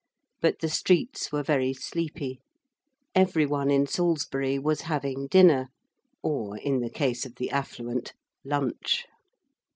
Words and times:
But 0.41 0.61
the 0.61 0.67
streets 0.67 1.31
were 1.31 1.43
very 1.43 1.73
sleepy. 1.73 2.41
Every 3.13 3.45
one 3.45 3.69
in 3.69 3.85
Salisbury 3.85 4.57
was 4.57 4.81
having 4.89 5.27
dinner 5.27 5.67
or 6.23 6.57
in 6.57 6.79
the 6.79 6.89
case 6.89 7.23
of 7.23 7.35
the 7.35 7.51
affluent, 7.51 8.13
lunch. 8.43 9.05